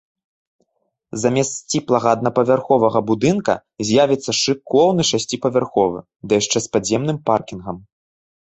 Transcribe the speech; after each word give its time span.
Замест 1.23 1.53
сціплага 1.59 2.07
аднапавярховага 2.17 2.99
будынка 3.11 3.53
з'явіцца 3.91 4.31
шыкоўны 4.41 5.01
шасціпавярховы, 5.13 5.99
ды 6.29 6.43
яшчэ 6.43 6.57
з 6.67 6.75
падземным 6.75 7.17
паркінгам. 7.33 7.77